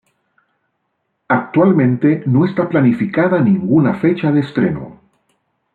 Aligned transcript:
Actualmente 1.27 2.23
no 2.25 2.43
está 2.45 2.67
planificada 2.67 3.39
ninguna 3.39 3.93
fecha 3.99 4.31
de 4.31 4.39
estreno. 4.39 4.99